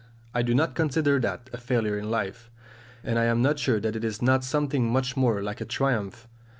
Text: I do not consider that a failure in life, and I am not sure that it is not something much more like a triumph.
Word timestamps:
I 0.33 0.41
do 0.41 0.55
not 0.55 0.73
consider 0.73 1.19
that 1.19 1.51
a 1.53 1.57
failure 1.57 1.95
in 1.95 2.09
life, 2.09 2.49
and 3.03 3.19
I 3.19 3.25
am 3.25 3.43
not 3.43 3.59
sure 3.59 3.79
that 3.81 3.95
it 3.95 4.03
is 4.03 4.19
not 4.19 4.43
something 4.43 4.89
much 4.91 5.15
more 5.15 5.43
like 5.43 5.61
a 5.61 5.65
triumph. 5.65 6.27